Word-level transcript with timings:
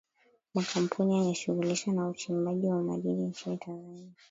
makampuni 0.53 1.13
yanajishughulisha 1.17 1.91
na 1.91 2.09
uchimbaji 2.09 2.67
wa 2.67 2.83
madini 2.83 3.27
nchini 3.27 3.57
tanzania 3.57 4.11